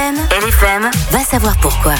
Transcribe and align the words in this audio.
LFM, 0.00 0.16
LFM, 0.46 0.90
va 1.10 1.18
savoir 1.22 1.58
pourquoi. 1.58 1.94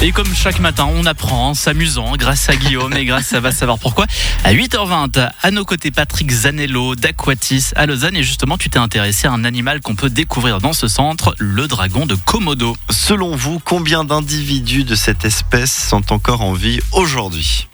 Et 0.00 0.12
comme 0.12 0.32
chaque 0.32 0.60
matin, 0.60 0.88
on 0.88 1.04
apprend 1.04 1.48
en 1.48 1.54
s'amusant 1.54 2.16
grâce 2.16 2.48
à 2.48 2.54
Guillaume 2.54 2.92
et 2.96 3.04
grâce 3.04 3.32
à 3.32 3.40
Va 3.40 3.50
savoir 3.50 3.80
pourquoi. 3.80 4.06
À 4.44 4.52
8h20, 4.52 5.30
à 5.42 5.50
nos 5.50 5.64
côtés, 5.64 5.90
Patrick 5.90 6.30
Zanello 6.30 6.94
d'Aquatis 6.94 7.70
à 7.74 7.86
Lausanne. 7.86 8.16
Et 8.16 8.22
justement, 8.22 8.56
tu 8.56 8.70
t'es 8.70 8.78
intéressé 8.78 9.26
à 9.26 9.32
un 9.32 9.42
animal 9.42 9.80
qu'on 9.80 9.96
peut 9.96 10.10
découvrir 10.10 10.60
dans 10.60 10.72
ce 10.72 10.86
centre, 10.86 11.34
le 11.38 11.66
dragon 11.66 12.06
de 12.06 12.14
Komodo. 12.14 12.76
Selon 12.88 13.34
vous, 13.34 13.58
combien 13.58 14.04
d'individus 14.04 14.84
de 14.84 14.94
cette 14.94 15.24
espèce 15.24 15.72
sont 15.72 16.12
encore 16.12 16.42
en 16.42 16.52
vie 16.52 16.78
aujourd'hui? 16.92 17.66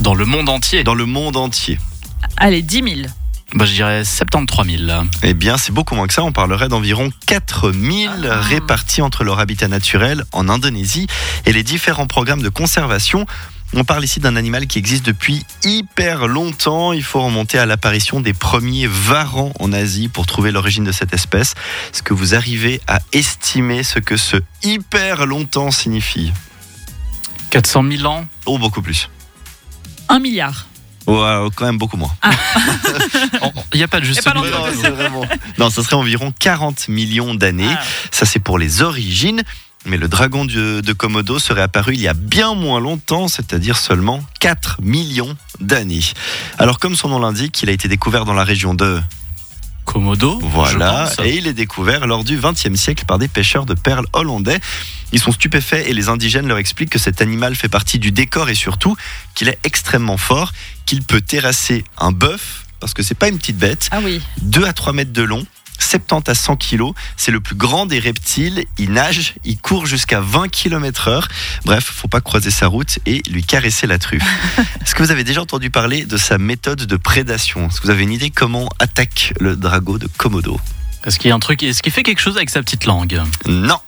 Dans 0.00 0.14
le 0.14 0.24
monde 0.24 0.48
entier. 0.48 0.84
Dans 0.84 0.94
le 0.94 1.04
monde 1.04 1.36
entier 1.36 1.78
Allez, 2.38 2.62
10 2.62 2.82
000. 3.02 3.08
Bah, 3.54 3.66
je 3.66 3.72
dirais 3.72 4.04
73 4.04 4.66
000. 4.86 4.90
Eh 5.22 5.34
bien, 5.34 5.56
c'est 5.58 5.70
beaucoup 5.72 5.94
moins 5.94 6.06
que 6.06 6.14
ça. 6.14 6.24
On 6.24 6.32
parlerait 6.32 6.68
d'environ 6.68 7.10
4000 7.26 8.10
Ah. 8.30 8.40
répartis 8.40 9.00
entre 9.02 9.22
leur 9.22 9.38
habitat 9.38 9.68
naturel 9.68 10.24
en 10.32 10.48
Indonésie 10.48 11.06
et 11.46 11.52
les 11.52 11.62
différents 11.62 12.06
programmes 12.06 12.42
de 12.42 12.48
conservation. 12.48 13.26
On 13.76 13.84
parle 13.84 14.04
ici 14.04 14.18
d'un 14.20 14.36
animal 14.36 14.66
qui 14.66 14.78
existe 14.78 15.04
depuis 15.04 15.44
hyper 15.64 16.26
longtemps. 16.26 16.92
Il 16.92 17.02
faut 17.02 17.20
remonter 17.22 17.58
à 17.58 17.66
l'apparition 17.66 18.20
des 18.20 18.32
premiers 18.32 18.86
varans 18.88 19.52
en 19.60 19.72
Asie 19.72 20.08
pour 20.08 20.26
trouver 20.26 20.50
l'origine 20.52 20.84
de 20.84 20.92
cette 20.92 21.12
espèce. 21.12 21.54
Est-ce 21.92 22.02
que 22.02 22.14
vous 22.14 22.34
arrivez 22.34 22.80
à 22.86 23.00
estimer 23.12 23.82
ce 23.82 23.98
que 23.98 24.16
ce 24.16 24.36
hyper 24.62 25.26
longtemps 25.26 25.70
signifie? 25.72 26.32
400 27.50 27.84
000 27.98 28.04
ans? 28.06 28.26
Oh, 28.46 28.58
beaucoup 28.58 28.82
plus. 28.82 29.08
1 30.08 30.18
milliard. 30.20 30.66
Ouais, 31.06 31.48
quand 31.54 31.66
même 31.66 31.78
beaucoup 31.78 31.96
moins. 31.96 32.14
Il 33.74 33.78
n'y 33.78 33.82
a 33.82 33.88
pas 33.88 34.00
de 34.00 34.04
juste 34.04 34.26
milieu. 34.34 34.50
non, 35.58 35.70
ça 35.70 35.82
serait 35.82 35.96
environ 35.96 36.32
40 36.38 36.88
millions 36.88 37.34
d'années. 37.34 37.68
Ah. 37.70 37.82
Ça, 38.10 38.24
c'est 38.24 38.38
pour 38.38 38.58
les 38.58 38.82
origines. 38.82 39.42
Mais 39.86 39.98
le 39.98 40.08
dragon 40.08 40.46
de, 40.46 40.80
de 40.80 40.92
Komodo 40.94 41.38
serait 41.38 41.60
apparu 41.60 41.92
il 41.92 42.00
y 42.00 42.08
a 42.08 42.14
bien 42.14 42.54
moins 42.54 42.80
longtemps, 42.80 43.28
c'est-à-dire 43.28 43.76
seulement 43.76 44.24
4 44.40 44.78
millions 44.80 45.36
d'années. 45.60 46.00
Alors, 46.58 46.78
comme 46.78 46.96
son 46.96 47.10
nom 47.10 47.18
l'indique, 47.18 47.62
il 47.62 47.68
a 47.68 47.72
été 47.72 47.86
découvert 47.86 48.24
dans 48.24 48.32
la 48.32 48.44
région 48.44 48.74
de... 48.74 49.00
Komodo 49.84 50.38
Voilà, 50.42 51.08
je 51.10 51.16
pense. 51.16 51.26
et 51.26 51.36
il 51.36 51.46
est 51.46 51.52
découvert 51.52 52.06
lors 52.06 52.24
du 52.24 52.38
XXe 52.38 52.74
siècle 52.74 53.04
par 53.06 53.18
des 53.18 53.28
pêcheurs 53.28 53.66
de 53.66 53.74
perles 53.74 54.06
hollandais. 54.12 54.58
Ils 55.12 55.20
sont 55.20 55.32
stupéfaits 55.32 55.86
et 55.86 55.92
les 55.94 56.08
indigènes 56.08 56.48
leur 56.48 56.58
expliquent 56.58 56.90
que 56.90 56.98
cet 56.98 57.20
animal 57.22 57.54
fait 57.54 57.68
partie 57.68 57.98
du 57.98 58.10
décor 58.10 58.48
et 58.48 58.54
surtout 58.54 58.96
qu'il 59.34 59.48
est 59.48 59.58
extrêmement 59.64 60.16
fort, 60.16 60.52
qu'il 60.86 61.02
peut 61.02 61.20
terrasser 61.20 61.84
un 61.98 62.10
bœuf, 62.12 62.64
parce 62.80 62.94
que 62.94 63.02
c'est 63.02 63.14
pas 63.14 63.28
une 63.28 63.38
petite 63.38 63.58
bête, 63.58 63.88
Ah 63.92 64.00
oui. 64.02 64.20
2 64.42 64.64
à 64.64 64.72
3 64.72 64.92
mètres 64.92 65.12
de 65.12 65.22
long, 65.22 65.46
70 65.78 66.30
à 66.30 66.34
100 66.34 66.56
kilos. 66.56 66.94
C'est 67.16 67.30
le 67.30 67.40
plus 67.40 67.54
grand 67.54 67.86
des 67.86 67.98
reptiles. 67.98 68.64
Il 68.78 68.92
nage, 68.92 69.34
il 69.44 69.58
court 69.58 69.86
jusqu'à 69.86 70.20
20 70.20 70.48
km 70.48 71.08
heure. 71.08 71.28
Bref, 71.64 71.84
faut 71.84 72.08
pas 72.08 72.20
croiser 72.20 72.50
sa 72.50 72.66
route 72.66 72.98
et 73.06 73.22
lui 73.28 73.44
caresser 73.44 73.86
la 73.86 73.98
truffe. 73.98 74.24
Est-ce 74.82 74.94
que 74.94 75.02
vous 75.02 75.10
avez 75.10 75.24
déjà 75.24 75.42
entendu 75.42 75.70
parler 75.70 76.04
de 76.04 76.16
sa 76.16 76.38
méthode 76.38 76.82
de 76.82 76.96
prédation? 76.96 77.68
Est-ce 77.68 77.80
que 77.80 77.86
vous 77.86 77.92
avez 77.92 78.02
une 78.02 78.12
idée 78.12 78.30
comment 78.30 78.68
attaque 78.78 79.32
le 79.40 79.56
dragon 79.56 79.98
de 79.98 80.06
Komodo? 80.06 80.60
Est-ce 81.04 81.18
qu'il 81.18 81.28
y 81.28 81.32
a 81.32 81.34
un 81.34 81.40
truc 81.40 81.62
Est-ce 81.62 81.82
qu'il 81.82 81.92
fait 81.92 82.02
quelque 82.02 82.20
chose 82.20 82.36
avec 82.36 82.50
sa 82.50 82.62
petite 82.62 82.86
langue? 82.86 83.20
Non. 83.46 83.78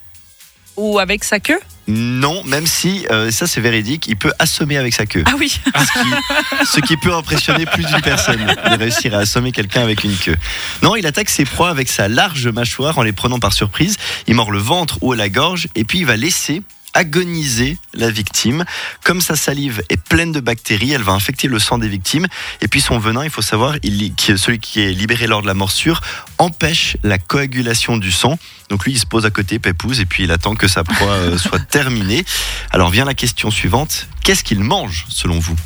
Ou 0.77 0.98
avec 0.98 1.25
sa 1.25 1.41
queue? 1.41 1.61
Non, 1.89 2.42
même 2.45 2.67
si, 2.67 3.06
euh, 3.11 3.31
ça 3.31 3.47
c'est 3.47 3.61
véridique, 3.61 4.06
il 4.09 4.17
peut 4.17 4.33
assommer 4.39 4.77
avec 4.77 4.92
sa 4.92 5.06
queue. 5.06 5.23
Ah 5.27 5.34
oui. 5.39 5.61
Ce 5.77 5.92
qui, 6.03 6.67
ce 6.73 6.81
qui 6.81 6.97
peut 6.97 7.15
impressionner 7.15 7.67
plus 7.67 7.84
d'une 7.84 8.01
personne 8.01 8.45
de 8.45 8.79
réussir 8.79 9.15
à 9.15 9.19
assommer 9.19 9.53
quelqu'un 9.53 9.83
avec 9.83 10.03
une 10.03 10.17
queue. 10.17 10.37
Non, 10.83 10.97
il 10.97 11.07
attaque 11.07 11.31
ses 11.31 11.45
proies 11.45 11.70
avec 11.70 11.89
sa 11.89 12.09
large 12.09 12.48
mâchoire 12.48 12.98
en 12.98 13.03
les 13.03 13.12
prenant 13.12 13.39
par 13.39 13.53
surprise. 13.53 13.97
Il 14.27 14.34
mord 14.34 14.51
le 14.51 14.59
ventre 14.59 14.98
ou 15.01 15.12
la 15.12 15.29
gorge 15.29 15.69
et 15.75 15.84
puis 15.84 16.01
il 16.01 16.07
va 16.07 16.17
laisser 16.17 16.62
agoniser 16.97 17.77
la 17.94 18.11
victime. 18.11 18.64
Comme 19.05 19.20
sa 19.20 19.36
salive 19.36 19.83
est 19.90 20.02
pleine 20.02 20.33
de 20.33 20.40
bactéries, 20.40 20.92
elle 20.92 21.02
va 21.02 21.12
infecter 21.12 21.46
le 21.46 21.58
sang 21.58 21.77
des 21.79 21.89
victimes. 21.89 22.27
Et 22.62 22.68
puis 22.68 22.80
son 22.80 22.98
venin, 22.98 23.23
il 23.23 23.30
faut 23.30 23.42
savoir, 23.42 23.74
il, 23.83 24.14
qui- 24.14 24.36
celui 24.39 24.58
qui 24.58 24.80
est 24.80 24.92
libéré 24.92 25.27
lors 25.27 25.42
de 25.42 25.46
la 25.46 25.55
morsure, 25.55 26.01
empêche 26.39 26.96
la 27.02 27.18
coagulation 27.18 27.98
du 27.98 28.11
sang. 28.11 28.39
Donc 28.70 28.85
lui, 28.86 28.92
il 28.92 28.98
se 28.98 29.06
pose 29.06 29.27
à 29.27 29.30
côté, 29.30 29.58
pépouze, 29.58 30.01
et 30.01 30.06
puis 30.06 30.24
il 30.24 30.33
attend 30.33 30.55
que 30.55 30.68
sa 30.68 30.85
proie 30.85 31.08
euh, 31.12 31.39
soit 31.46 31.61
terminée. 31.61 32.24
Alors 32.70 32.89
vient 32.90 33.05
la 33.05 33.14
question 33.14 33.51
suivante. 33.51 34.08
Qu'est-ce 34.24 34.42
qu'il 34.42 34.61
mange, 34.61 35.05
selon 35.11 35.39
vous? 35.39 35.56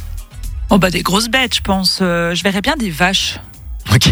Oh 0.69 0.79
bah 0.79 0.91
des 0.91 1.03
grosses 1.03 1.29
bêtes, 1.29 1.55
je 1.57 1.61
pense. 1.63 2.01
Euh, 2.03 2.35
je 2.35 2.43
verrais 2.43 2.61
bien 2.61 2.77
des 2.77 2.91
vaches. 2.91 3.39
Ok. 3.95 4.11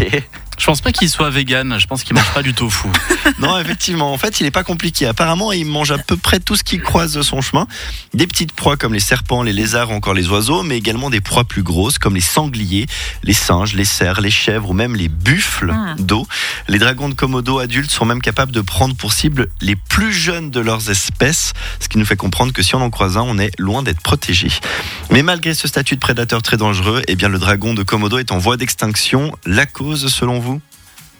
Je 0.59 0.65
pense 0.65 0.81
pas 0.81 0.91
qu'il 0.91 1.09
soit 1.09 1.29
vegan, 1.29 1.77
je 1.79 1.87
pense 1.87 2.03
qu'il 2.03 2.15
mange 2.15 2.31
pas 2.33 2.43
du 2.43 2.53
tofu. 2.53 2.87
Non, 3.39 3.57
effectivement, 3.57 4.11
en 4.11 4.17
fait, 4.17 4.39
il 4.41 4.43
n'est 4.43 4.51
pas 4.51 4.63
compliqué. 4.63 5.05
Apparemment, 5.05 5.51
il 5.53 5.65
mange 5.65 5.91
à 5.91 5.97
peu 5.97 6.17
près 6.17 6.39
tout 6.39 6.55
ce 6.57 6.63
qui 6.63 6.79
croise 6.79 7.13
de 7.13 7.21
son 7.21 7.41
chemin. 7.41 7.67
Des 8.13 8.27
petites 8.27 8.51
proies 8.51 8.75
comme 8.75 8.93
les 8.93 8.99
serpents, 8.99 9.43
les 9.43 9.53
lézards 9.53 9.91
ou 9.91 9.93
encore 9.93 10.13
les 10.13 10.27
oiseaux, 10.27 10.63
mais 10.63 10.77
également 10.77 11.09
des 11.09 11.21
proies 11.21 11.45
plus 11.45 11.63
grosses 11.63 11.99
comme 11.99 12.15
les 12.15 12.21
sangliers, 12.21 12.85
les 13.23 13.33
singes, 13.33 13.75
les 13.75 13.85
cerfs, 13.85 14.19
les 14.19 14.31
chèvres 14.31 14.71
ou 14.71 14.73
même 14.73 14.95
les 14.95 15.07
buffles 15.07 15.71
Mm. 15.71 15.95
d'eau. 15.99 16.27
Les 16.67 16.79
dragons 16.79 17.07
de 17.07 17.13
Komodo 17.13 17.59
adultes 17.59 17.91
sont 17.91 18.05
même 18.05 18.21
capables 18.21 18.51
de 18.51 18.61
prendre 18.61 18.95
pour 18.95 19.13
cible 19.13 19.47
les 19.61 19.75
plus 19.75 20.11
jeunes 20.11 20.49
de 20.49 20.59
leurs 20.59 20.89
espèces, 20.89 21.53
ce 21.79 21.87
qui 21.87 21.97
nous 21.97 22.05
fait 22.05 22.15
comprendre 22.17 22.51
que 22.51 22.61
si 22.63 22.75
on 22.75 22.81
en 22.81 22.89
croise 22.89 23.15
un, 23.17 23.21
on 23.21 23.37
est 23.37 23.51
loin 23.59 23.83
d'être 23.83 24.01
protégé. 24.01 24.49
Mais 25.11 25.21
malgré 25.23 25.53
ce 25.53 25.67
statut 25.67 25.95
de 25.95 25.99
prédateur 26.01 26.41
très 26.41 26.57
dangereux, 26.57 27.01
eh 27.07 27.15
bien, 27.15 27.29
le 27.29 27.39
dragon 27.39 27.73
de 27.73 27.83
Komodo 27.83 28.17
est 28.17 28.31
en 28.31 28.37
voie 28.37 28.57
d'extinction. 28.57 29.31
La 29.45 29.65
cause, 29.65 30.07
selon 30.13 30.39
vous 30.39 30.48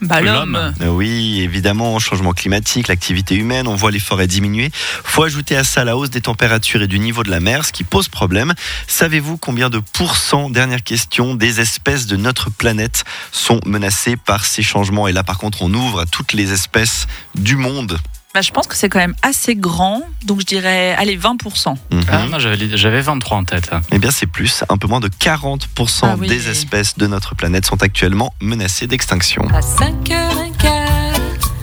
Bah 0.01 0.21
L'homme. 0.21 0.73
euh, 0.81 0.87
Oui, 0.87 1.41
évidemment, 1.41 1.99
changement 1.99 2.31
climatique, 2.33 2.87
l'activité 2.87 3.35
humaine, 3.35 3.67
on 3.67 3.75
voit 3.75 3.91
les 3.91 3.99
forêts 3.99 4.27
diminuer. 4.27 4.71
Faut 4.73 5.23
ajouter 5.23 5.57
à 5.57 5.63
ça 5.63 5.83
la 5.83 5.97
hausse 5.97 6.09
des 6.09 6.21
températures 6.21 6.81
et 6.81 6.87
du 6.87 6.99
niveau 6.99 7.23
de 7.23 7.29
la 7.29 7.39
mer, 7.39 7.65
ce 7.65 7.73
qui 7.73 7.83
pose 7.83 8.07
problème. 8.07 8.53
Savez-vous 8.87 9.37
combien 9.37 9.69
de 9.69 9.79
pourcents, 9.79 10.49
dernière 10.49 10.83
question, 10.83 11.35
des 11.35 11.59
espèces 11.59 12.07
de 12.07 12.15
notre 12.15 12.49
planète 12.49 13.03
sont 13.31 13.59
menacées 13.65 14.15
par 14.15 14.45
ces 14.45 14.63
changements? 14.63 15.07
Et 15.07 15.11
là, 15.11 15.23
par 15.23 15.37
contre, 15.37 15.61
on 15.63 15.73
ouvre 15.73 15.99
à 16.01 16.05
toutes 16.05 16.33
les 16.33 16.53
espèces 16.53 17.07
du 17.35 17.55
monde. 17.57 17.99
Bah, 18.33 18.41
je 18.41 18.51
pense 18.51 18.67
que 18.67 18.75
c'est 18.75 18.89
quand 18.89 18.99
même 18.99 19.15
assez 19.23 19.55
grand. 19.55 20.03
Donc 20.25 20.41
je 20.41 20.45
dirais, 20.45 20.93
allez, 20.99 21.17
20%. 21.17 21.75
Mhm. 21.91 22.03
Ah, 22.11 22.37
j'avais 22.37 22.77
j'avais 22.77 23.01
23 23.01 23.37
en 23.37 23.43
tête. 23.43 23.71
Eh 23.91 23.97
bien, 23.97 24.11
c'est 24.11 24.27
plus. 24.27 24.63
Un 24.69 24.77
peu 24.77 24.87
moins 24.87 24.99
de 24.99 25.07
40% 25.07 25.99
Ah 26.03 26.15
oui. 26.19 26.27
des 26.27 26.47
espèces 26.47 26.95
de 26.97 27.07
notre 27.07 27.33
planète 27.33 27.65
sont 27.65 27.81
actuellement 27.81 28.33
menacées 28.39 28.85
d'extinction. 28.85 29.47
À 29.51 29.61
5h15, 29.61 31.19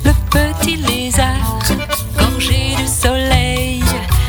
le 0.06 0.12
petit 0.28 0.76
lézard, 0.76 1.60
gorgé 2.18 2.74
de 2.82 2.86
soleil, 2.88 3.84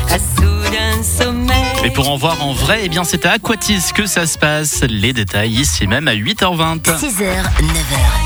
a 0.08 0.18
soudain 0.20 1.02
sommeil. 1.02 1.56
Et 1.84 1.90
pour 1.90 2.08
en 2.08 2.16
voir 2.16 2.40
en 2.40 2.52
vrai, 2.52 2.82
eh 2.84 2.88
bien 2.88 3.02
c'est 3.02 3.26
à 3.26 3.32
Aquatis 3.32 3.92
que 3.92 4.06
ça 4.06 4.28
se 4.28 4.38
passe. 4.38 4.82
Les 4.88 5.12
détails 5.12 5.50
ici 5.54 5.88
même 5.88 6.06
à 6.06 6.14
8h20. 6.14 6.82
6h, 6.82 7.24
9h. 7.24 8.17